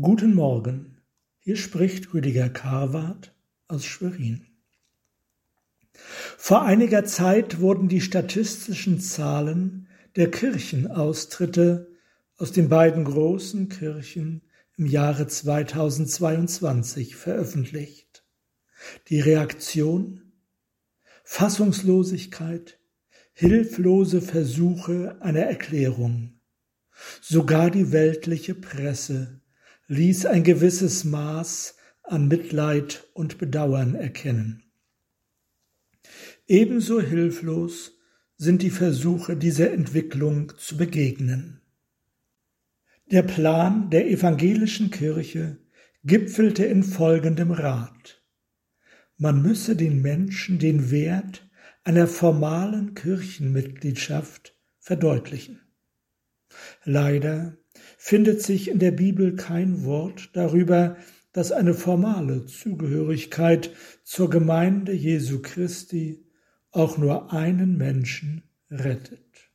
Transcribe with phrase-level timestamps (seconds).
[0.00, 0.96] Guten Morgen,
[1.38, 3.34] hier spricht Rüdiger Karwart
[3.68, 4.46] aus Schwerin.
[5.92, 11.90] Vor einiger Zeit wurden die statistischen Zahlen der Kirchenaustritte
[12.38, 14.40] aus den beiden großen Kirchen
[14.78, 18.24] im Jahre 2022 veröffentlicht.
[19.08, 20.32] Die Reaktion?
[21.22, 22.78] Fassungslosigkeit,
[23.34, 26.40] hilflose Versuche einer Erklärung.
[27.20, 29.41] Sogar die weltliche Presse
[29.92, 34.62] ließ ein gewisses Maß an Mitleid und Bedauern erkennen.
[36.46, 37.98] Ebenso hilflos
[38.38, 41.60] sind die Versuche dieser Entwicklung zu begegnen.
[43.10, 45.58] Der Plan der evangelischen Kirche
[46.04, 48.22] gipfelte in folgendem Rat.
[49.18, 51.46] Man müsse den Menschen den Wert
[51.84, 55.60] einer formalen Kirchenmitgliedschaft verdeutlichen.
[56.84, 57.58] Leider
[58.04, 60.96] findet sich in der Bibel kein Wort darüber,
[61.32, 63.70] dass eine formale Zugehörigkeit
[64.02, 66.24] zur Gemeinde Jesu Christi
[66.72, 69.52] auch nur einen Menschen rettet.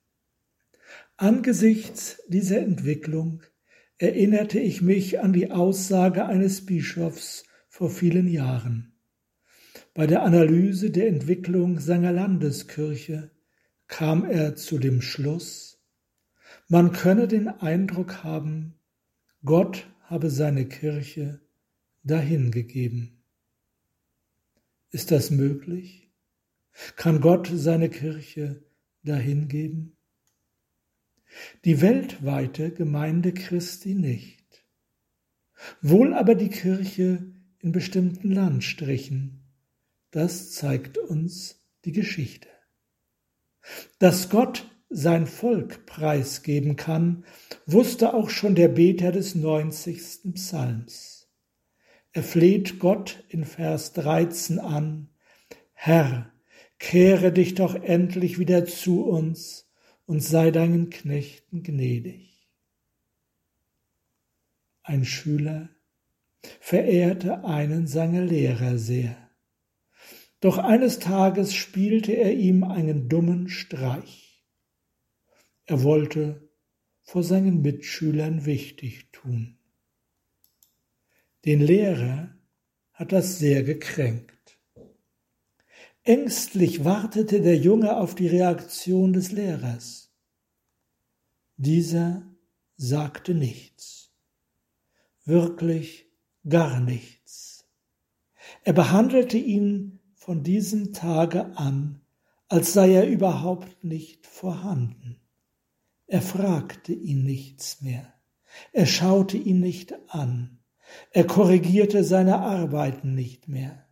[1.17, 3.43] Angesichts dieser Entwicklung
[3.97, 8.93] erinnerte ich mich an die Aussage eines Bischofs vor vielen Jahren.
[9.93, 13.29] Bei der Analyse der Entwicklung seiner Landeskirche
[13.87, 15.76] kam er zu dem Schluss,
[16.67, 18.75] man könne den Eindruck haben,
[19.43, 21.39] Gott habe seine Kirche
[22.03, 23.23] dahingegeben.
[24.91, 26.09] Ist das möglich?
[26.95, 28.63] Kann Gott seine Kirche
[29.03, 29.97] dahingeben?
[31.65, 34.65] Die weltweite Gemeinde Christi nicht.
[35.81, 39.43] Wohl aber die Kirche in bestimmten Landstrichen.
[40.11, 42.47] Das zeigt uns die Geschichte.
[43.99, 47.25] Dass Gott sein Volk preisgeben kann,
[47.65, 51.29] wusste auch schon der Beter des neunzigsten Psalms.
[52.13, 55.09] Er fleht Gott in Vers 13 an,
[55.73, 56.31] Herr,
[56.79, 59.69] kehre dich doch endlich wieder zu uns
[60.05, 62.49] und sei deinen Knechten gnädig.
[64.83, 65.69] Ein Schüler
[66.59, 69.17] verehrte einen seiner Lehrer sehr.
[70.39, 74.26] Doch eines Tages spielte er ihm einen dummen Streich.
[75.67, 76.49] Er wollte
[77.01, 79.57] vor seinen Mitschülern wichtig tun.
[81.43, 82.33] Den Lehrer
[82.93, 84.57] hat das sehr gekränkt.
[86.03, 90.09] Ängstlich wartete der Junge auf die Reaktion des Lehrers.
[91.57, 92.25] Dieser
[92.77, 94.13] sagte nichts,
[95.25, 96.09] wirklich
[96.47, 97.65] gar nichts.
[98.63, 101.99] Er behandelte ihn von diesem Tage an,
[102.47, 105.19] als sei er überhaupt nicht vorhanden.
[106.07, 108.13] Er fragte ihn nichts mehr,
[108.71, 110.59] er schaute ihn nicht an,
[111.11, 113.85] er korrigierte seine Arbeiten nicht mehr.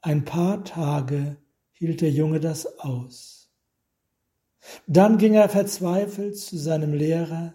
[0.00, 1.36] Ein paar Tage
[1.72, 3.50] hielt der Junge das aus.
[4.86, 7.54] Dann ging er verzweifelt zu seinem Lehrer.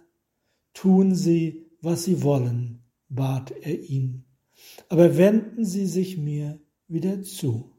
[0.74, 4.26] Tun Sie, was Sie wollen, bat er ihn,
[4.90, 7.72] aber wenden Sie sich mir wieder zu.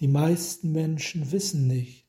[0.00, 2.07] Die meisten Menschen wissen nicht,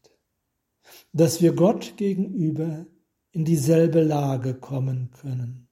[1.14, 2.86] dass wir Gott gegenüber
[3.32, 5.68] in dieselbe Lage kommen können.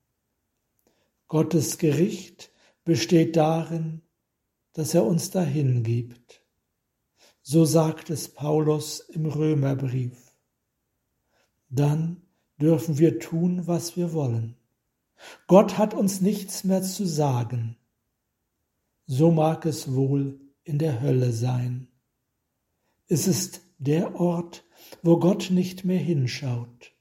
[1.28, 2.51] Gottes Gericht
[2.83, 4.01] besteht darin,
[4.73, 6.44] dass er uns dahin gibt.
[7.41, 10.35] So sagt es Paulus im Römerbrief.
[11.69, 12.22] Dann
[12.59, 14.55] dürfen wir tun, was wir wollen.
[15.47, 17.78] Gott hat uns nichts mehr zu sagen.
[19.05, 21.88] So mag es wohl in der Hölle sein.
[23.07, 24.66] Es ist der Ort,
[25.02, 26.94] wo Gott nicht mehr hinschaut.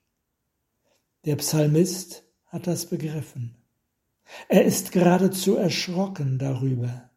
[1.25, 3.57] Der Psalmist hat das begriffen.
[4.49, 7.11] Er ist geradezu erschrocken darüber.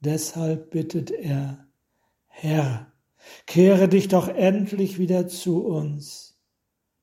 [0.00, 1.66] Deshalb bittet er,
[2.26, 2.92] Herr,
[3.46, 6.38] kehre dich doch endlich wieder zu uns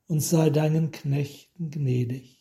[0.07, 2.38] und sei deinen Knechten gnädig.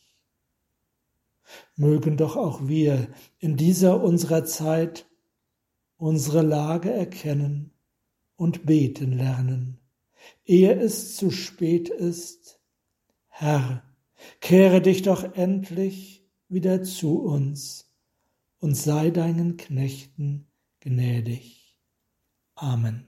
[1.77, 3.09] Mögen doch auch wir
[3.39, 5.07] in dieser unserer Zeit
[5.97, 7.73] unsere Lage erkennen
[8.37, 9.79] und beten lernen,
[10.45, 12.61] ehe es zu spät ist.
[13.29, 13.83] Herr,
[14.41, 17.93] kehre dich doch endlich wieder zu uns
[18.59, 20.47] und sei deinen Knechten
[20.81, 21.77] gnädig.
[22.55, 23.07] Amen.